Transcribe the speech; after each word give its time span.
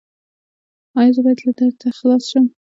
ایا 0.97 1.11
زه 1.15 1.21
به 1.25 1.31
له 1.37 1.39
دې 1.39 1.51
درده 1.71 1.89
خلاص 1.97 2.23
شم؟ 2.31 2.45